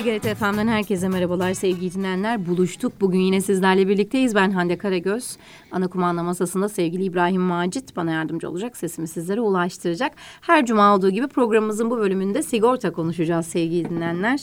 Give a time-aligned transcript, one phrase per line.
[0.00, 2.46] TGRT FM'den herkese merhabalar sevgili dinleyenler.
[2.46, 3.00] Buluştuk.
[3.00, 4.34] Bugün yine sizlerle birlikteyiz.
[4.34, 5.36] Ben Hande Karagöz.
[5.72, 8.76] Ana kumanda masasında sevgili İbrahim Macit bana yardımcı olacak.
[8.76, 10.12] Sesimi sizlere ulaştıracak.
[10.40, 14.40] Her cuma olduğu gibi programımızın bu bölümünde sigorta konuşacağız sevgili dinleyenler.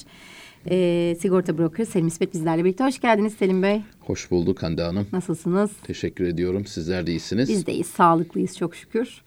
[0.70, 2.84] Ee, sigorta broker Selim İsmet bizlerle birlikte.
[2.84, 3.82] Hoş geldiniz Selim Bey.
[4.00, 5.08] Hoş bulduk Hande Hanım.
[5.12, 5.72] Nasılsınız?
[5.84, 6.66] Teşekkür ediyorum.
[6.66, 7.50] Sizler de iyisiniz.
[7.50, 7.88] Biz de iyiyiz.
[7.88, 9.22] Sağlıklıyız çok şükür.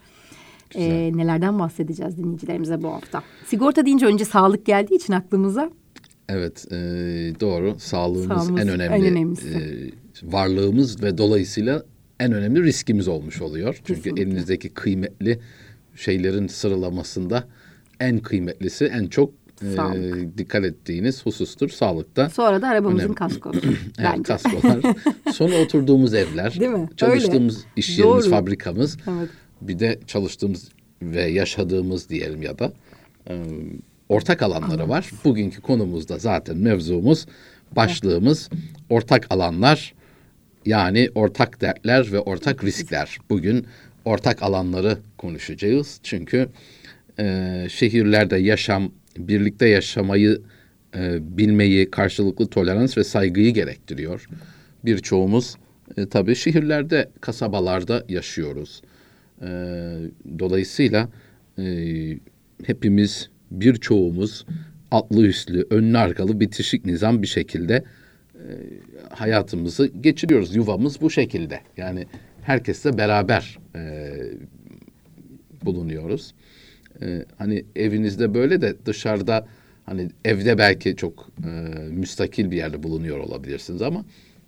[0.74, 3.22] Ee, nelerden bahsedeceğiz dinleyicilerimize bu hafta?
[3.46, 5.70] Sigorta deyince önce sağlık geldiği için aklımıza
[6.32, 6.76] Evet, e,
[7.40, 7.76] doğru.
[7.78, 9.48] Sağlığımız, Sağlığımız en önemli en önemlisi.
[9.48, 11.82] e, varlığımız ve dolayısıyla
[12.20, 13.74] en önemli riskimiz olmuş oluyor.
[13.84, 14.22] Çünkü Kesinlikle.
[14.22, 15.38] elinizdeki kıymetli
[15.96, 17.44] şeylerin sıralamasında
[18.00, 22.30] en kıymetlisi, en çok e, dikkat ettiğiniz husustur sağlıkta.
[22.30, 23.14] sonra da arabamızın Önemli.
[23.14, 23.60] kaskosu.
[23.98, 24.80] Evet, kaskolar.
[25.32, 26.88] Sonra oturduğumuz evler, Değil mi?
[26.96, 27.66] çalıştığımız Öyle.
[27.76, 28.30] iş yerimiz, Doğru.
[28.30, 28.96] fabrikamız.
[29.18, 29.28] Evet.
[29.60, 30.68] Bir de çalıştığımız
[31.02, 32.72] ve yaşadığımız diyelim ya da
[33.30, 33.44] e,
[34.10, 35.10] ortak alanları var.
[35.24, 37.26] Bugünkü konumuzda zaten mevzumuz,
[37.76, 38.50] başlığımız
[38.88, 39.94] ortak alanlar
[40.66, 43.18] yani ortak dertler ve ortak riskler.
[43.30, 43.66] Bugün
[44.04, 46.00] ortak alanları konuşacağız.
[46.02, 46.48] Çünkü
[47.18, 50.42] e, şehirlerde yaşam, birlikte yaşamayı
[50.96, 54.28] e, bilmeyi, karşılıklı tolerans ve saygıyı gerektiriyor.
[54.84, 55.56] Birçoğumuz
[55.96, 58.82] e, tabii şehirlerde, kasabalarda yaşıyoruz.
[59.42, 59.48] E,
[60.38, 61.08] dolayısıyla
[61.58, 61.64] e,
[62.64, 64.46] hepimiz, birçoğumuz
[64.90, 67.84] atlı üstlü, önlü arkalı bitişik nizam bir şekilde
[68.34, 68.44] e,
[69.10, 70.56] hayatımızı geçiriyoruz.
[70.56, 71.60] Yuvamız bu şekilde.
[71.76, 72.06] Yani
[72.42, 74.12] herkesle beraber e,
[75.64, 76.34] bulunuyoruz.
[77.02, 79.46] Ee, hani evinizde böyle de dışarıda
[79.86, 81.48] hani evde belki çok e,
[81.90, 84.04] müstakil bir yerde bulunuyor olabilirsiniz ama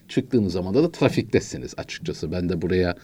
[0.09, 2.33] çıktığınız zaman da, da trafiktesiniz açıkçası.
[2.33, 2.95] Ben de buraya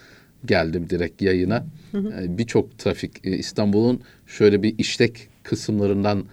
[0.45, 1.65] geldim direkt yayına.
[1.95, 6.25] Ee, Birçok trafik e, İstanbul'un şöyle bir işlek kısımlarından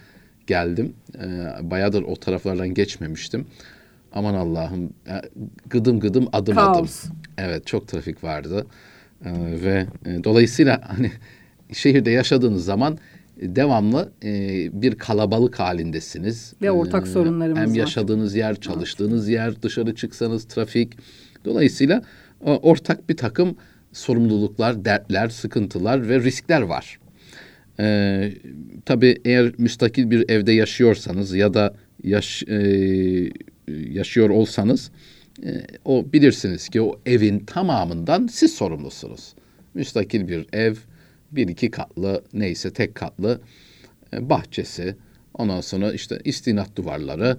[0.47, 0.93] geldim.
[1.19, 1.21] Ee,
[1.71, 3.45] bayağıdır o taraflardan geçmemiştim.
[4.13, 4.93] Aman Allah'ım
[5.69, 6.73] gıdım gıdım adım adım.
[6.73, 7.03] Kaos.
[7.37, 8.65] Evet çok trafik vardı
[9.25, 9.31] Ee,
[9.63, 11.11] ve e, dolayısıyla hani
[11.73, 12.97] şehirde yaşadığınız zaman
[13.41, 14.29] e, devamlı e,
[14.81, 16.53] bir kalabalık halindesiniz.
[16.61, 17.75] Ve ortak Ee, sorunlarımız Hem var.
[17.75, 20.93] yaşadığınız yer, çalıştığınız yer, dışarı çıksanız trafik.
[21.45, 22.01] Dolayısıyla
[22.41, 23.57] ortak bir takım
[23.95, 26.99] sorumluluklar, dertler, sıkıntılar ve riskler var.
[27.79, 28.33] Ee,
[28.85, 32.57] tabii eğer müstakil bir evde yaşıyorsanız ya da yaş, e,
[33.67, 34.91] yaşıyor olsanız
[35.43, 35.49] e,
[35.85, 39.33] o bilirsiniz ki o evin tamamından siz sorumlusunuz.
[39.73, 40.75] Müstakil bir ev,
[41.31, 43.41] bir iki katlı neyse tek katlı
[44.13, 44.95] e, bahçesi,
[45.33, 47.37] ondan sonra işte istinat duvarları,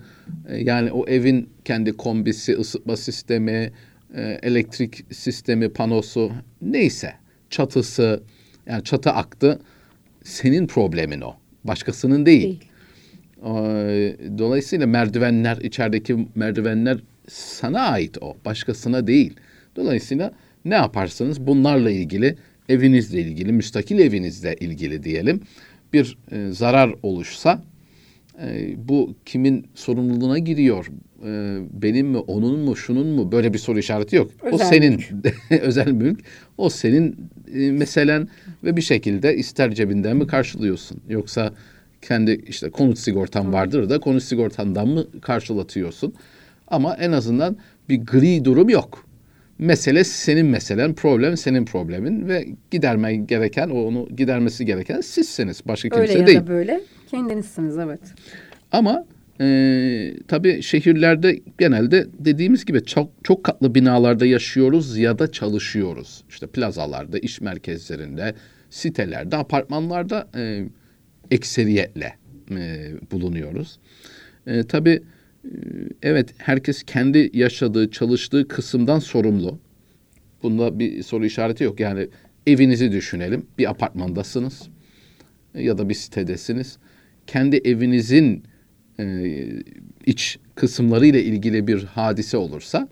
[0.48, 3.72] e, yani o evin kendi kombisi, ısıtma sistemi,
[4.14, 7.14] e, elektrik sistemi, panosu neyse
[7.50, 8.22] çatısı,
[8.66, 9.60] yani çatı aktı
[10.24, 11.34] senin problemin o.
[11.64, 12.42] Başkasının değil.
[12.42, 12.64] Değil.
[13.44, 18.36] Ee, Dolayısıyla merdivenler, içerideki merdivenler sana ait o.
[18.44, 19.36] Başkasına değil.
[19.76, 20.32] Dolayısıyla
[20.64, 22.36] ne yaparsanız bunlarla ilgili,
[22.68, 25.40] evinizle ilgili, müstakil evinizle ilgili diyelim
[25.92, 27.62] bir e, zarar oluşsa
[28.42, 30.90] e, bu kimin sorumluluğuna giriyor?
[31.24, 33.32] E, benim mi, onun mu, şunun mu?
[33.32, 34.30] Böyle bir soru işareti yok.
[34.42, 35.04] o Özel senin
[35.60, 36.20] özel mülk.
[36.58, 37.16] O senin
[37.54, 38.28] e, meselen
[38.64, 41.00] ve bir şekilde ister cebinden mi karşılıyorsun?
[41.08, 41.52] Yoksa
[42.02, 46.14] kendi işte konut sigortan vardır da konut sigortandan mı karşılatıyorsun?
[46.68, 47.56] Ama en azından
[47.88, 49.05] bir gri durum yok.
[49.58, 55.60] Mesele senin meselen, problem senin problemin ve gidermen gereken, onu gidermesi gereken sizsiniz.
[55.66, 56.40] Başka kimse Öyle ya değil.
[56.40, 56.80] da böyle
[57.10, 58.00] kendinizsiniz evet.
[58.72, 59.04] Ama
[59.40, 66.24] e, tabii şehirlerde genelde dediğimiz gibi çok, çok katlı binalarda yaşıyoruz ya da çalışıyoruz.
[66.28, 68.34] İşte plazalarda, iş merkezlerinde,
[68.70, 70.64] sitelerde, apartmanlarda e,
[71.30, 72.14] ekseriyetle
[72.50, 73.78] e, bulunuyoruz.
[74.46, 75.02] E, tabii
[76.02, 79.58] evet herkes kendi yaşadığı, çalıştığı kısımdan sorumlu.
[80.42, 81.80] Bunda bir soru işareti yok.
[81.80, 82.08] Yani
[82.46, 83.46] evinizi düşünelim.
[83.58, 84.68] Bir apartmandasınız
[85.54, 86.78] ya da bir sitedesiniz.
[87.26, 88.42] Kendi evinizin
[89.00, 89.24] e,
[90.06, 92.88] iç kısımları ile ilgili bir hadise olursa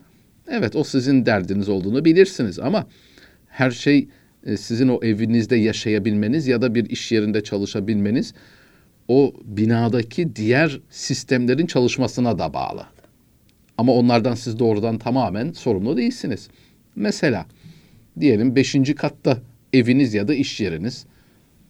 [0.47, 2.87] evet o sizin derdiniz olduğunu bilirsiniz ama
[3.47, 4.07] her şey
[4.45, 8.33] e, sizin o evinizde yaşayabilmeniz ya da bir iş yerinde çalışabilmeniz
[9.07, 12.85] o binadaki diğer sistemlerin çalışmasına da bağlı.
[13.77, 16.49] Ama onlardan siz doğrudan tamamen sorumlu değilsiniz.
[16.95, 17.45] Mesela
[18.19, 19.37] diyelim beşinci katta
[19.73, 21.05] eviniz ya da iş yeriniz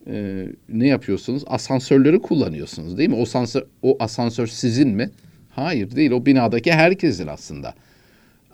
[0.07, 1.43] e, ne yapıyorsunuz?
[1.47, 3.15] Asansörleri kullanıyorsunuz değil mi?
[3.15, 5.09] O asansör, o asansör sizin mi?
[5.49, 6.11] Hayır değil.
[6.11, 7.73] O binadaki herkesin aslında.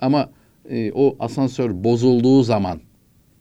[0.02, 0.30] Ama
[0.70, 2.82] e, o asansör bozulduğu zaman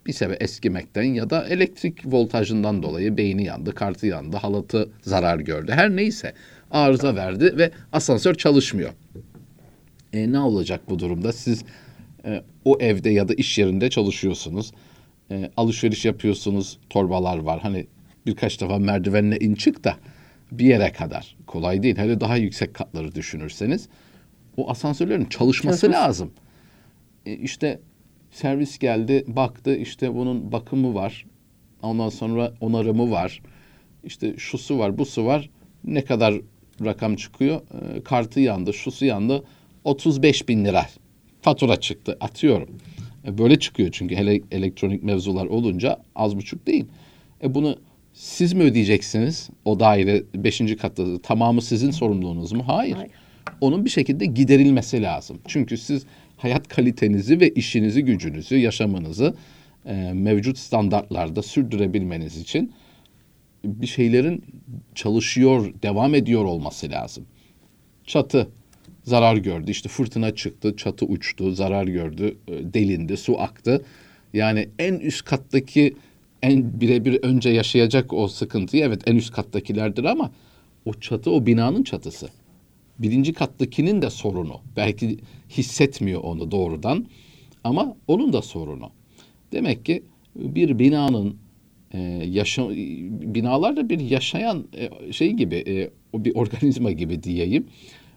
[0.07, 5.73] bir sebep eskimekten ya da elektrik voltajından dolayı beyni yandı, kartı yandı, halatı zarar gördü.
[5.73, 6.35] Her neyse
[6.71, 8.91] arıza verdi ve asansör çalışmıyor.
[10.13, 11.33] E, ne olacak bu durumda?
[11.33, 11.65] Siz
[12.25, 14.73] e, o evde ya da iş yerinde çalışıyorsunuz.
[15.31, 17.61] E, alışveriş yapıyorsunuz, torbalar var.
[17.61, 17.87] Hani
[18.27, 19.97] birkaç defa merdivenle in çık da
[20.53, 21.37] bir yere kadar.
[21.47, 21.97] Kolay değil.
[21.97, 23.89] Hele daha yüksek katları düşünürseniz
[24.57, 25.99] o asansörlerin çalışması Çalışmış.
[26.05, 26.31] lazım.
[27.27, 27.81] E, işte
[28.31, 31.27] servis geldi, baktı işte bunun bakımı var.
[31.83, 33.43] Ondan sonra onarımı var.
[34.05, 35.51] İşte şusu var, busu var.
[35.85, 36.35] Ne kadar
[36.85, 37.61] rakam çıkıyor?
[37.97, 39.45] E, kartı yandı, şusu yandı.
[39.85, 40.87] 35 bin lira
[41.43, 42.69] fatura çıktı atıyorum.
[43.27, 46.85] E, böyle çıkıyor çünkü hele elektronik mevzular olunca az buçuk değil.
[47.43, 47.77] E bunu
[48.13, 49.51] siz mi ödeyeceksiniz?
[49.65, 52.63] O daire beşinci katta tamamı sizin sorumluluğunuz mu?
[52.67, 52.97] Hayır.
[52.97, 53.11] Hayır.
[53.61, 55.39] Onun bir şekilde giderilmesi lazım.
[55.47, 56.07] Çünkü siz
[56.43, 59.35] hayat kalitenizi ve işinizi, gücünüzü, yaşamınızı
[59.87, 62.73] e, mevcut standartlarda sürdürebilmeniz için
[63.65, 64.45] bir şeylerin
[64.95, 67.27] çalışıyor, devam ediyor olması lazım.
[68.05, 68.49] Çatı
[69.05, 69.71] zarar gördü.
[69.71, 73.85] İşte fırtına çıktı, çatı uçtu, zarar gördü, e, delindi, su aktı.
[74.33, 75.95] Yani en üst kattaki
[76.43, 80.31] en birebir önce yaşayacak o sıkıntıyı evet en üst kattakilerdir ama
[80.85, 82.29] o çatı o binanın çatısı.
[83.03, 84.61] Birinci kattakinin de sorunu.
[84.77, 85.19] Belki
[85.49, 87.07] hissetmiyor onu doğrudan
[87.65, 88.91] ama onun da sorunu.
[89.53, 90.03] Demek ki
[90.37, 91.37] bir binanın
[91.93, 92.69] e, yaşa
[93.35, 95.91] binalar da bir yaşayan e, şey gibi e,
[96.25, 97.67] bir organizma gibi diyeyim.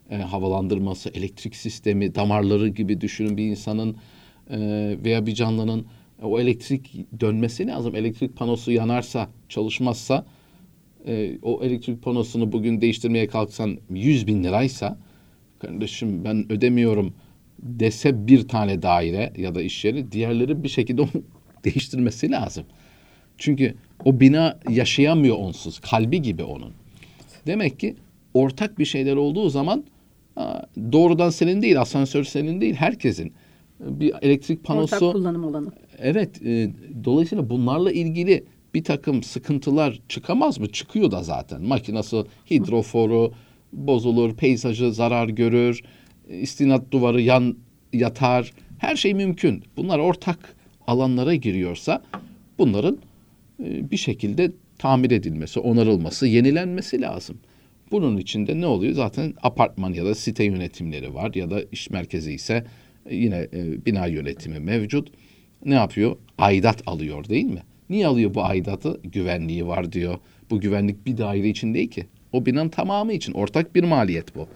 [0.10, 3.96] E, havalandırması, elektrik sistemi, damarları gibi düşünün bir insanın
[4.50, 4.58] e,
[5.04, 5.86] veya bir canlının
[6.24, 7.96] o elektrik dönmesi lazım.
[7.96, 10.26] Elektrik panosu yanarsa, çalışmazsa
[11.08, 14.98] e, o elektrik panosunu bugün değiştirmeye kalksan 100 bin liraysa
[15.60, 17.14] kardeşim ben ödemiyorum
[17.60, 21.12] dese bir tane daire ya da iş yeri diğerleri bir şekilde onu
[21.66, 22.64] değiştirmesi lazım.
[23.38, 25.80] Çünkü o bina yaşayamıyor onsuz.
[25.80, 26.74] Kalbi gibi onun.
[27.48, 27.96] Demek ki
[28.34, 29.84] ortak bir şeyler olduğu zaman
[30.92, 33.34] doğrudan senin değil, asansör senin değil, herkesin
[33.80, 34.96] bir elektrik panosu.
[34.96, 35.72] Ortak kullanım alanı.
[36.00, 36.72] Evet, e,
[37.04, 40.68] dolayısıyla bunlarla ilgili bir takım sıkıntılar çıkamaz mı?
[40.72, 41.62] Çıkıyor da zaten.
[41.62, 43.34] Makinası, hidroforu
[43.74, 45.82] bozulur, peyzajı zarar görür,
[46.30, 47.58] istinat duvarı yan
[47.94, 48.52] yatar.
[48.78, 49.64] Her şey mümkün.
[49.78, 50.56] Bunlar ortak
[50.88, 52.04] alanlara giriyorsa
[52.58, 52.98] bunların
[53.64, 57.38] e, bir şekilde tamir edilmesi, onarılması, yenilenmesi lazım.
[57.92, 58.94] Bunun içinde ne oluyor?
[58.94, 62.66] Zaten apartman ya da site yönetimleri var ya da iş merkezi ise
[63.12, 65.12] yine e, bina yönetimi mevcut.
[65.66, 66.16] Ne yapıyor?
[66.38, 67.62] Aidat alıyor değil mi?
[67.90, 69.00] Niye alıyor bu aidatı?
[69.04, 70.18] Güvenliği var diyor.
[70.50, 72.06] Bu güvenlik bir daire için değil ki.
[72.32, 74.48] O binanın tamamı için ortak bir maliyet bu.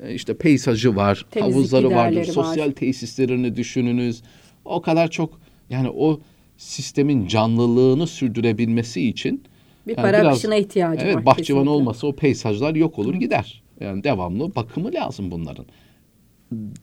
[0.00, 2.24] E, işte peyzajı var, Temizlik havuzları vardır, var.
[2.24, 4.22] sosyal tesislerini düşününüz.
[4.64, 5.40] O kadar çok
[5.70, 6.20] yani o
[6.56, 9.42] sistemin canlılığını sürdürebilmesi için
[9.86, 11.18] bir yani para biraz, akışına ihtiyacı evet, var.
[11.18, 11.70] Evet bahçıvan kesinlikle.
[11.70, 13.62] olmasa o peyzajlar yok olur gider.
[13.80, 15.66] Yani devamlı bakımı lazım bunların.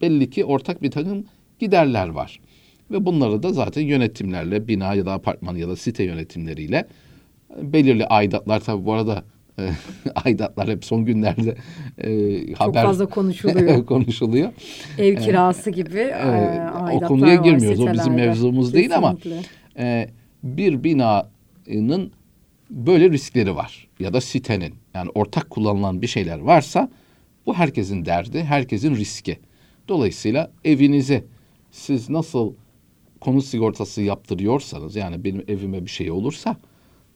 [0.01, 1.25] Belli ki ortak bir takım
[1.59, 2.39] giderler var.
[2.93, 6.87] Ve bunları da zaten yönetimlerle, bina ya da apartman ya da site yönetimleriyle
[7.61, 9.23] belirli aidatlar tabii bu arada
[9.59, 9.69] e,
[10.25, 11.55] aidatlar hep son günlerde
[11.97, 12.09] e,
[12.53, 13.85] haber çok fazla konuşuluyor.
[13.85, 14.51] konuşuluyor.
[14.97, 17.79] Ev kirası e, gibi e, aidatlar O konuya girmiyoruz.
[17.79, 18.79] O bizim mevzumuz Kesinlikle.
[18.79, 19.17] değil ama
[19.77, 20.09] e,
[20.43, 22.11] bir binanın
[22.69, 26.89] böyle riskleri var ya da sitenin yani ortak kullanılan bir şeyler varsa
[27.45, 29.39] bu herkesin derdi, herkesin riski.
[29.87, 31.23] Dolayısıyla evinize
[31.71, 32.53] siz nasıl
[33.23, 36.57] konut sigortası yaptırıyorsanız yani benim evime bir şey olursa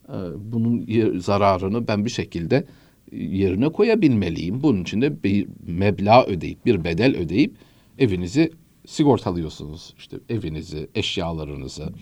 [0.08, 0.16] e,
[0.52, 0.86] bunun
[1.18, 2.64] zararını ben bir şekilde
[3.12, 4.62] yerine koyabilmeliyim.
[4.62, 7.54] Bunun için de bir meblağ ödeyip bir bedel ödeyip
[7.98, 8.52] evinizi
[8.86, 9.94] sigortalıyorsunuz.
[9.98, 11.92] İşte evinizi, eşyalarınızı.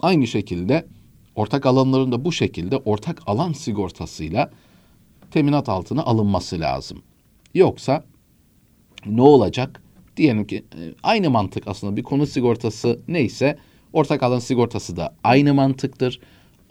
[0.00, 0.86] Aynı şekilde
[1.34, 4.50] ortak alanların da bu şekilde ortak alan sigortasıyla
[5.30, 7.02] teminat altına alınması lazım.
[7.54, 8.04] Yoksa
[9.06, 9.82] ne olacak?
[10.16, 13.58] Diyelim ki e, aynı mantık aslında bir konu sigortası neyse
[13.92, 16.20] ortak alan sigortası da aynı mantıktır.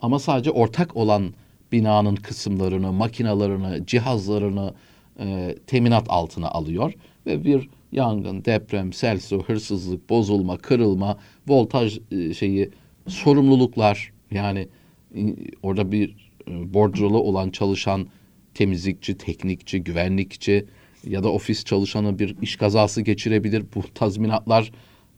[0.00, 1.34] Ama sadece ortak olan
[1.72, 4.74] binanın kısımlarını, makinalarını, cihazlarını
[5.20, 6.92] e, teminat altına alıyor
[7.26, 11.18] ve bir yangın, deprem, sel su, hırsızlık, bozulma, kırılma,
[11.48, 12.70] voltaj e, şeyi
[13.06, 14.68] sorumluluklar yani
[15.16, 15.20] e,
[15.62, 18.06] orada bir e, bordrolu olan çalışan
[18.54, 20.66] temizlikçi, teknikçi, güvenlikçi
[21.06, 23.64] ya da ofis çalışanı bir iş kazası geçirebilir.
[23.74, 24.72] Bu tazminatlar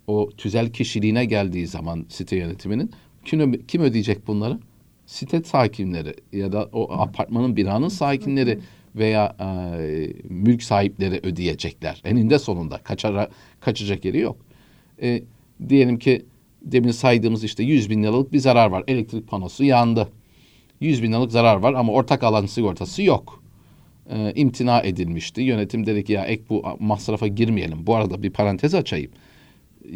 [0.07, 2.91] o tüzel kişiliğine geldiği zaman site yönetiminin
[3.25, 4.59] kim, kim ödeyecek bunları?
[5.07, 8.59] Site sakinleri ya da o apartmanın binanın sakinleri
[8.95, 12.03] veya e, mülk sahipleri ödeyecekler.
[12.05, 13.29] Eninde sonunda kaçara,
[13.61, 14.37] kaçacak yeri yok.
[15.03, 15.23] E,
[15.69, 16.25] diyelim ki
[16.63, 18.85] demin saydığımız işte 100 bin liralık bir zarar var.
[18.89, 20.09] Elektrik panosu yandı.
[20.81, 23.44] 100 bin liralık zarar var ama ortak alan sigortası yok.
[24.11, 25.43] Ee, imtina edilmişti.
[25.43, 27.87] Yönetim dedi ki ya ek bu masrafa girmeyelim.
[27.87, 29.11] Bu arada bir parantez açayım.
[29.85, 29.93] Ee,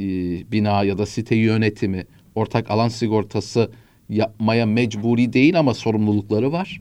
[0.52, 3.70] bina ya da site yönetimi ortak alan sigortası
[4.08, 6.80] yapmaya mecburi değil ama sorumlulukları var.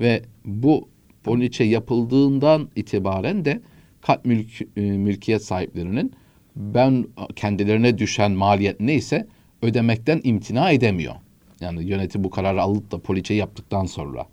[0.00, 0.88] Ve bu
[1.24, 3.60] poliçe yapıldığından itibaren de
[4.00, 6.12] kat mülk, e, mülkiyet sahiplerinin
[6.56, 7.06] ben
[7.36, 9.26] kendilerine düşen maliyet neyse
[9.62, 11.14] ödemekten imtina edemiyor.
[11.60, 14.26] Yani yönetim bu kararı alıp da poliçe yaptıktan sonra.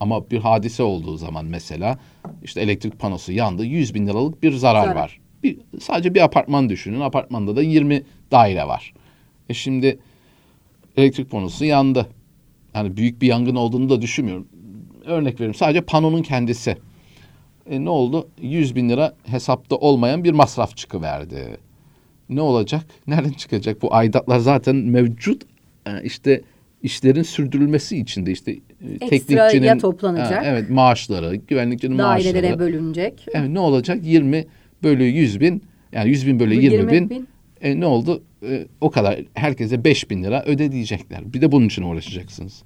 [0.00, 1.98] Ama bir hadise olduğu zaman mesela
[2.42, 4.96] işte elektrik panosu yandı 100 bin liralık bir zarar, zarar.
[4.96, 5.20] var.
[5.42, 7.00] Bir, sadece bir apartman düşünün.
[7.00, 8.92] Apartmanda da 20 daire var.
[9.48, 9.98] E şimdi
[10.96, 12.06] elektrik panosu yandı.
[12.74, 14.48] Yani büyük bir yangın olduğunu da düşünmüyorum.
[15.04, 16.76] Örnek veriyorum sadece panonun kendisi.
[17.70, 18.28] E, ne oldu?
[18.42, 21.58] 100 bin lira hesapta olmayan bir masraf çıkıverdi.
[22.28, 22.86] Ne olacak?
[23.06, 23.82] Nereden çıkacak?
[23.82, 25.42] Bu aidatlar zaten mevcut.
[25.86, 26.42] E, işte
[26.82, 28.56] işlerin sürdürülmesi için de işte
[29.00, 30.44] teknikçinin toplanacak.
[30.44, 32.34] E, evet maaşları, güvenlikçinin Dairelere maaşları.
[32.34, 33.26] Dairelere bölünecek.
[33.34, 33.98] Evet ne olacak?
[34.02, 34.46] 20
[34.82, 37.10] bölü 100 bin yani 100 bin bölü 20, 20 bin.
[37.10, 37.28] bin.
[37.60, 38.22] E, ne oldu?
[38.48, 41.32] E, o kadar herkese 5 bin lira ödeyecekler.
[41.32, 42.62] Bir de bunun için uğraşacaksınız.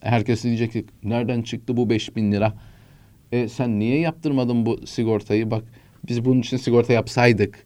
[0.00, 2.54] Herkes diyecek ki nereden çıktı bu 5 bin lira?
[3.32, 5.50] E, sen niye yaptırmadın bu sigortayı?
[5.50, 5.64] Bak
[6.08, 7.64] biz bunun için sigorta yapsaydık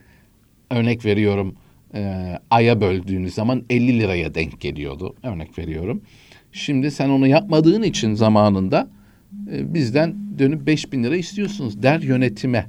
[0.70, 1.54] örnek veriyorum
[1.94, 5.14] e, aya böldüğünüz zaman 50 liraya denk geliyordu.
[5.22, 6.02] Örnek veriyorum.
[6.56, 8.88] Şimdi sen onu yapmadığın için zamanında
[9.52, 12.66] e, bizden dönüp 5 bin lira istiyorsunuz der yönetime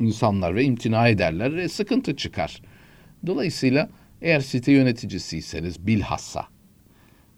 [0.00, 2.62] insanlar ve imtina ederler ve sıkıntı çıkar.
[3.26, 3.88] Dolayısıyla
[4.22, 6.46] eğer site yöneticisiyseniz bilhassa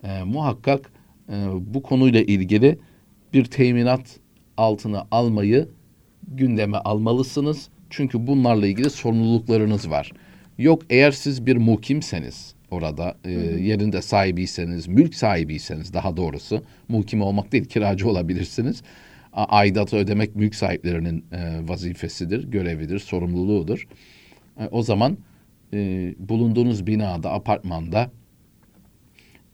[0.05, 0.93] e, muhakkak
[1.29, 2.79] e, bu konuyla ilgili
[3.33, 4.21] bir teminat
[4.57, 5.69] altına almayı
[6.29, 7.69] gündeme almalısınız.
[7.91, 10.13] Çünkü bunlarla ilgili sorumluluklarınız var.
[10.59, 17.53] Yok eğer siz bir mukimseniz orada e, yerinde sahibiyseniz, mülk sahibiyseniz daha doğrusu mukim olmak
[17.53, 18.83] değil kiracı olabilirsiniz.
[19.33, 23.87] Aidatı ödemek mülk sahiplerinin e, vazifesidir, görevidir, sorumluluğudur.
[24.61, 25.19] E, o zaman
[25.73, 25.79] e,
[26.19, 28.11] bulunduğunuz binada, apartmanda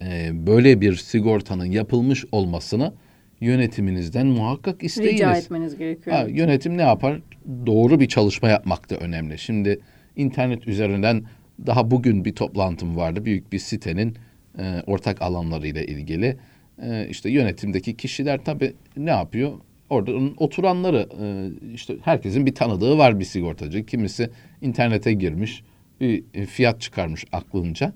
[0.02, 2.92] e, böyle bir sigortanın yapılmış olmasını
[3.40, 5.14] yönetiminizden muhakkak isteyiniz.
[5.14, 6.16] Rica etmeniz gerekiyor.
[6.16, 7.20] Ha, yönetim ne yapar?
[7.66, 9.38] Doğru bir çalışma yapmak da önemli.
[9.38, 9.80] Şimdi
[10.16, 11.24] internet üzerinden
[11.66, 13.24] daha bugün bir toplantım vardı.
[13.24, 14.16] Büyük bir sitenin
[14.58, 16.36] e, ortak alanlarıyla ilgili.
[16.82, 19.52] E, işte yönetimdeki kişiler tabii ne yapıyor?
[19.90, 21.26] Orada oturanları e,
[21.74, 23.86] işte herkesin bir tanıdığı var bir sigortacı.
[23.86, 24.30] Kimisi
[24.62, 25.62] internete girmiş
[26.00, 27.92] bir fiyat çıkarmış aklınca.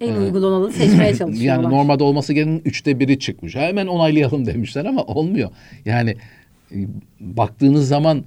[0.00, 1.62] En ee, uygun olanı seçmeye çalışıyorlar.
[1.62, 3.54] Yani normalde olması gereken üçte biri çıkmış.
[3.54, 5.50] Hemen onaylayalım demişler ama olmuyor.
[5.84, 6.16] Yani
[6.72, 6.76] e,
[7.20, 8.24] baktığınız zaman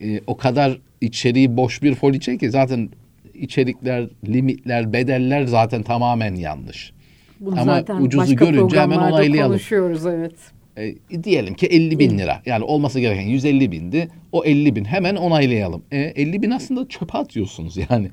[0.00, 2.88] e, o kadar içeriği boş bir poliçe ki zaten
[3.36, 6.92] içerikler, limitler, bedeller zaten tamamen yanlış.
[7.40, 9.50] Bunu Ama zaten ucuzu görünce hemen onaylayalım.
[9.52, 10.34] konuşuyoruz evet.
[10.76, 12.42] E, diyelim ki 50 bin lira.
[12.46, 14.08] Yani olması gereken 150 bindi.
[14.32, 15.82] O 50 bin hemen onaylayalım.
[15.92, 18.10] E, 50 bin aslında çöpe atıyorsunuz yani.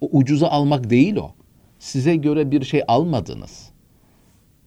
[0.00, 1.30] O ucuza almak değil o
[1.78, 3.70] size göre bir şey almadınız.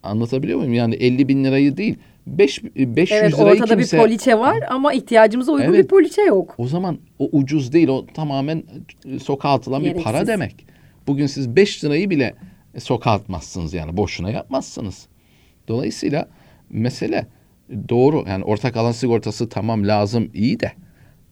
[0.04, 0.74] Anlatabiliyor muyum?
[0.74, 1.96] Yani 50 bin lirayı değil.
[2.28, 3.98] 5, 500 evet, lirayı ortada kimse...
[3.98, 6.56] bir poliçe var ama ihtiyacımıza uygun evet, bir poliçe yok.
[6.58, 7.88] O zaman o ucuz değil.
[7.88, 8.64] O tamamen
[9.06, 10.00] e, sokağa atılan Gereksiz.
[10.00, 10.66] bir para demek.
[11.08, 12.36] Bugün siz 5 lirayı bile
[12.78, 13.98] sokağa atmazsınız yani.
[13.98, 15.08] Boşuna yapmazsınız.
[15.68, 16.28] Dolayısıyla
[16.70, 17.28] mesele
[17.90, 18.26] doğru.
[18.28, 20.72] Yani ortak alan sigortası tamam lazım iyi de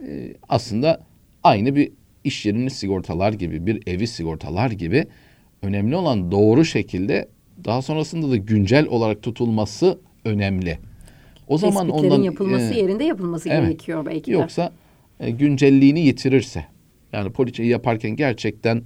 [0.07, 1.01] e, aslında
[1.43, 1.91] aynı bir
[2.23, 5.05] iş yerini sigortalar gibi, bir evi sigortalar gibi
[5.61, 7.27] önemli olan doğru şekilde
[7.65, 10.79] daha sonrasında da güncel olarak tutulması önemli.
[11.47, 14.35] O zaman ondan yapılması e, yerinde yapılması evet, gerekiyor belki de.
[14.35, 14.71] Yoksa
[15.19, 16.65] e, güncelliğini yitirirse
[17.13, 18.83] yani poliçeyi yaparken gerçekten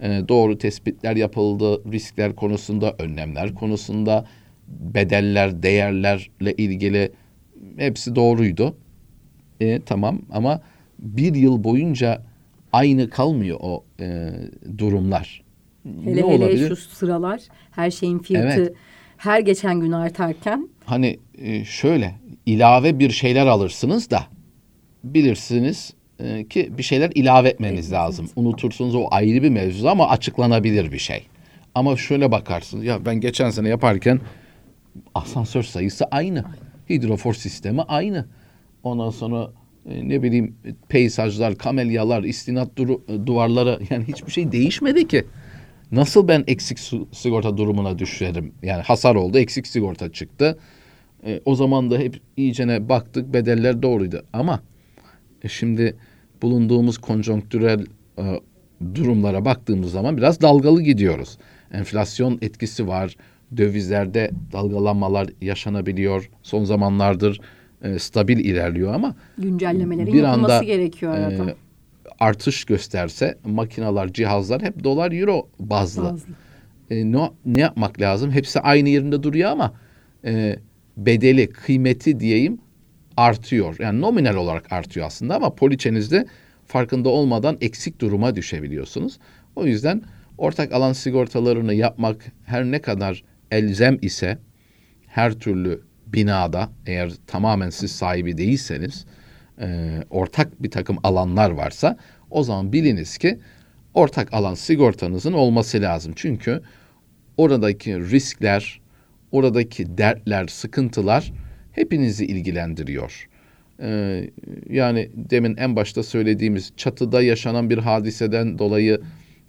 [0.00, 4.26] e, doğru tespitler yapıldı, riskler konusunda, önlemler konusunda,
[4.68, 7.12] bedeller, değerlerle ilgili
[7.76, 8.76] hepsi doğruydu.
[9.60, 10.60] E, tamam ama
[10.98, 12.22] bir yıl boyunca
[12.72, 14.30] aynı kalmıyor o e,
[14.78, 15.42] durumlar.
[16.04, 16.68] Hele ne hele olabilir?
[16.68, 18.72] şu sıralar her şeyin fiyatı evet.
[19.22, 20.68] Her geçen gün artarken.
[20.84, 22.14] Hani e, şöyle
[22.46, 24.22] ilave bir şeyler alırsınız da
[25.04, 28.24] bilirsiniz e, ki bir şeyler ilave etmeniz evet, lazım.
[28.24, 28.36] Evet.
[28.36, 31.26] Unutursunuz o ayrı bir mevzu ama açıklanabilir bir şey.
[31.74, 34.20] Ama şöyle bakarsınız ya ben geçen sene yaparken
[35.14, 36.44] asansör sayısı aynı.
[36.90, 38.26] Hidrofor sistemi aynı.
[38.82, 39.50] Ondan sonra
[39.86, 40.56] e, ne bileyim
[40.88, 42.76] peyzajlar, kamelyalar, istinat
[43.26, 45.24] duvarları yani hiçbir şey değişmedi ki.
[45.92, 46.78] Nasıl ben eksik
[47.12, 48.52] sigorta durumuna düşerim?
[48.62, 50.58] Yani hasar oldu, eksik sigorta çıktı.
[51.26, 54.24] E, o zaman da hep iyicene baktık, bedeller doğruydu.
[54.32, 54.60] Ama
[55.42, 55.96] e, şimdi
[56.42, 57.86] bulunduğumuz konjonktürel
[58.18, 58.40] e,
[58.94, 61.38] durumlara baktığımız zaman biraz dalgalı gidiyoruz.
[61.72, 63.16] enflasyon etkisi var.
[63.56, 66.30] Dövizlerde dalgalanmalar yaşanabiliyor.
[66.42, 67.40] Son zamanlardır
[67.82, 71.50] e, stabil ilerliyor ama güncellemelerin bir yapılması anda, gerekiyor arada.
[71.50, 71.54] E,
[72.22, 76.04] artış gösterse makinalar, cihazlar hep dolar euro bazlı.
[76.04, 76.34] bazlı.
[76.90, 78.30] E, ne, ne yapmak lazım?
[78.30, 79.74] Hepsi aynı yerinde duruyor ama
[80.24, 80.56] e,
[80.96, 82.58] bedeli, kıymeti diyeyim
[83.16, 83.76] artıyor.
[83.78, 86.26] Yani nominal olarak artıyor aslında ama poliçenizde
[86.66, 89.18] farkında olmadan eksik duruma düşebiliyorsunuz.
[89.56, 90.02] O yüzden
[90.38, 94.38] ortak alan sigortalarını yapmak her ne kadar elzem ise
[95.06, 99.06] her türlü binada eğer tamamen siz sahibi değilseniz
[99.62, 101.96] e, ortak bir takım alanlar varsa
[102.30, 103.38] o zaman biliniz ki
[103.94, 106.12] ortak alan sigortanızın olması lazım.
[106.16, 106.62] Çünkü
[107.36, 108.80] oradaki riskler,
[109.32, 111.32] oradaki dertler, sıkıntılar
[111.72, 113.28] hepinizi ilgilendiriyor.
[113.82, 114.30] Ee,
[114.70, 119.00] yani demin en başta söylediğimiz çatıda yaşanan bir hadiseden dolayı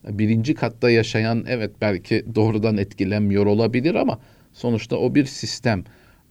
[0.10, 4.20] birinci katta yaşayan evet belki doğrudan etkilenmiyor olabilir ama
[4.54, 5.84] sonuçta o bir sistem.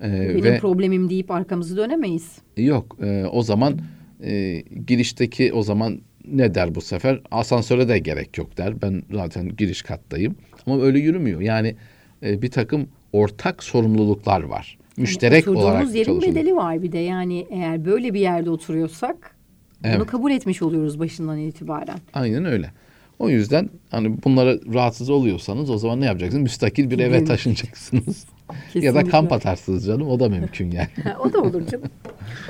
[0.03, 2.39] Ee, Benim ve, problemim deyip arkamızı dönemeyiz.
[2.57, 3.79] Yok e, o zaman
[4.25, 7.21] e, girişteki o zaman ne der bu sefer?
[7.31, 8.83] Asansöre de gerek yok der.
[8.83, 10.35] Ben zaten giriş kattayım.
[10.67, 11.41] Ama öyle yürümüyor.
[11.41, 11.77] Yani
[12.23, 14.79] e, bir takım ortak sorumluluklar var.
[14.97, 16.35] Müşterek yani olarak yerin çalışılıyor.
[16.35, 16.99] bedeli var bir de.
[16.99, 19.37] Yani eğer böyle bir yerde oturuyorsak
[19.85, 19.97] evet.
[19.97, 21.99] bunu kabul etmiş oluyoruz başından itibaren.
[22.15, 22.71] Aynen öyle.
[23.19, 26.43] O yüzden hani bunlara rahatsız oluyorsanız o zaman ne yapacaksınız?
[26.43, 28.27] Müstakil bir eve taşınacaksınız.
[28.75, 30.09] ya da kamp atarsınız canım.
[30.09, 30.89] O da mümkün yani.
[31.25, 31.91] o da olur canım.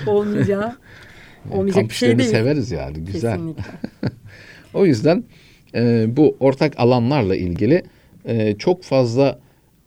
[0.07, 0.77] Olmayacağı.
[1.51, 2.31] Olmayacak kamp bir şey değil.
[2.31, 3.05] severiz yani.
[3.05, 3.41] Güzel.
[4.75, 5.25] o yüzden
[5.75, 7.83] e, bu ortak alanlarla ilgili
[8.25, 9.39] e, çok fazla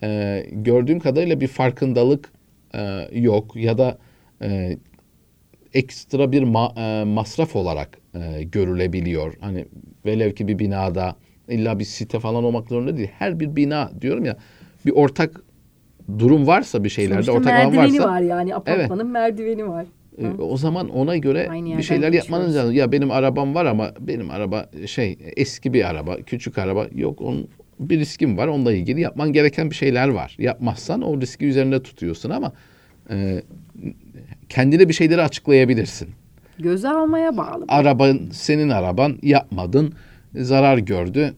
[0.02, 2.32] e, gördüğüm kadarıyla bir farkındalık
[2.74, 3.98] e, yok ya da
[4.42, 4.78] e,
[5.74, 9.34] ekstra bir ma, e, masraf olarak e, görülebiliyor.
[9.40, 9.66] Hani
[10.06, 11.16] velev ki bir binada
[11.48, 13.10] illa bir site falan olmak zorunda değil.
[13.18, 14.36] Her bir bina diyorum ya
[14.86, 15.40] bir ortak
[16.18, 17.80] durum varsa bir şeylerde Sonuçta ortak alan varsa.
[17.80, 19.12] Merdiveni var yani apartmanın evet.
[19.12, 19.86] merdiveni var.
[20.18, 22.74] E, o zaman ona göre bir şeyler yapmanız lazım.
[22.74, 27.20] Ya benim arabam var ama benim araba şey eski bir araba, küçük araba yok.
[27.20, 27.48] Onun
[27.80, 28.46] bir riskim var.
[28.46, 30.36] Onunla ilgili yapman gereken bir şeyler var.
[30.38, 32.52] Yapmazsan o riski üzerinde tutuyorsun ama
[33.10, 33.42] e,
[34.48, 36.08] kendine bir şeyleri açıklayabilirsin.
[36.58, 37.64] Göze almaya bağlı.
[37.68, 39.94] Araban senin araban yapmadın
[40.34, 41.34] zarar gördü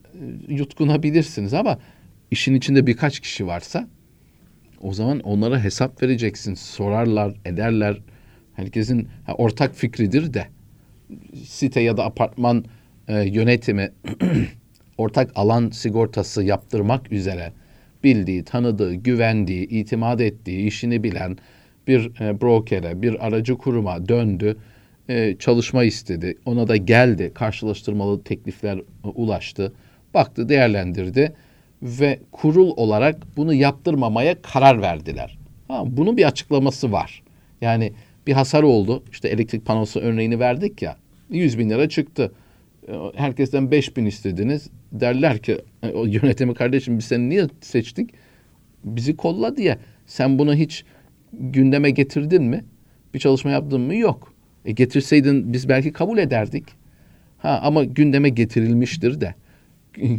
[0.49, 1.79] yutkunabilirsiniz ama
[2.31, 3.89] işin içinde birkaç kişi varsa
[4.83, 6.55] o zaman onlara hesap vereceksin.
[6.55, 8.01] Sorarlar, ederler.
[8.55, 10.47] Herkesin ha, ortak fikridir de
[11.45, 12.65] site ya da apartman
[13.09, 13.91] e, yönetimi
[14.99, 17.53] ortak alan sigortası yaptırmak üzere
[18.05, 21.39] bildiği, tanıdığı, güvendiği, itimat ettiği, işini bilen
[21.87, 24.57] bir e, brokere, bir aracı kuruma döndü,
[25.09, 26.39] e, çalışma istedi.
[26.47, 29.73] Ona da geldi, karşılaştırmalı teklifler e, ulaştı.
[30.15, 31.33] Baktı, değerlendirdi
[31.83, 35.39] ve kurul olarak bunu yaptırmamaya karar verdiler.
[35.69, 37.23] Ha, bunun bir açıklaması var.
[37.61, 37.93] Yani
[38.27, 39.03] bir hasar oldu.
[39.11, 40.97] İşte elektrik panosu örneğini verdik ya.
[41.31, 42.33] 100 bin lira çıktı.
[42.89, 44.71] E, herkesten 5 bin istediniz.
[44.93, 48.11] Derler ki e, o yönetimi kardeşim biz seni niye seçtik?
[48.85, 49.79] Bizi kolla diye.
[50.07, 50.85] Sen bunu hiç
[51.33, 52.65] gündeme getirdin mi?
[53.15, 53.95] Bir çalışma yaptın mı?
[53.95, 54.35] Yok.
[54.65, 56.65] E getirseydin biz belki kabul ederdik.
[57.39, 59.35] Ha ama gündeme getirilmiştir de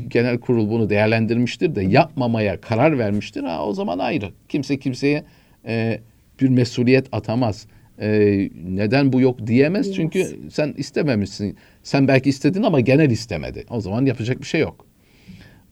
[0.07, 3.43] genel kurul bunu değerlendirmiştir de yapmamaya karar vermiştir.
[3.43, 4.31] Ha o zaman ayrı.
[4.49, 5.23] Kimse kimseye
[5.65, 5.99] e,
[6.41, 7.67] bir mesuliyet atamaz.
[8.01, 8.09] E,
[8.65, 9.95] neden bu yok diyemez yes.
[9.95, 11.57] çünkü sen istememişsin.
[11.83, 13.65] Sen belki istedin ama genel istemedi.
[13.69, 14.85] O zaman yapacak bir şey yok.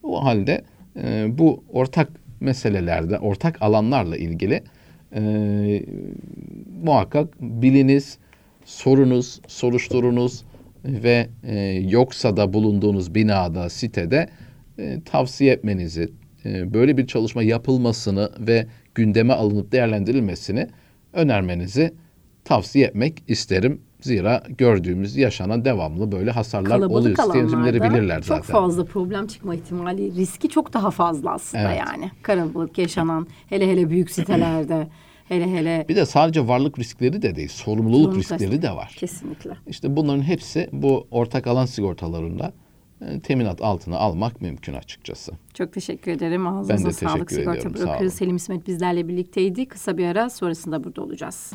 [0.03, 0.61] O halde
[1.03, 4.63] e, bu ortak meselelerde, ortak alanlarla ilgili
[5.15, 5.21] e,
[6.83, 8.17] muhakkak biliniz,
[8.65, 10.43] sorunuz, soruşturunuz
[10.87, 14.29] ve e, yoksa da bulunduğunuz binada, sitede
[14.79, 16.09] e, tavsiye etmenizi,
[16.45, 20.67] e, böyle bir çalışma yapılmasını ve gündeme alınıp değerlendirilmesini
[21.13, 21.93] önermenizi
[22.45, 23.81] tavsiye etmek isterim.
[24.01, 27.35] Zira gördüğümüz yaşanan devamlı böyle hasarlar Kalabalık oluyor.
[27.35, 28.41] Yönetimleri bilirler zaten.
[28.41, 31.83] Çok fazla problem çıkma ihtimali, riski çok daha fazla aslında evet.
[31.87, 32.11] yani.
[32.21, 34.87] Kalabalık yaşanan hele hele büyük sitelerde.
[35.27, 35.85] Hele hele.
[35.89, 38.95] Bir de sadece varlık riskleri de değil, sorumluluk, sorumluluk riskleri de var.
[38.97, 39.51] Kesinlikle.
[39.67, 42.53] İşte bunların hepsi bu ortak alan sigortalarında
[43.01, 45.31] e, teminat altına almak mümkün açıkçası.
[45.53, 46.47] Çok teşekkür ederim.
[46.47, 47.31] Ağzınıza ben de sağlık.
[47.31, 49.65] Sigorta brokeri Selim İsmet bizlerle birlikteydi.
[49.67, 51.53] Kısa bir ara sonrasında burada olacağız.